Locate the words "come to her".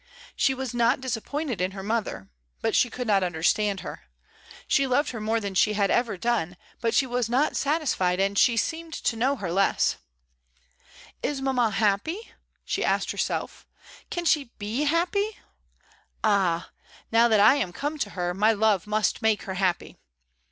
17.71-18.33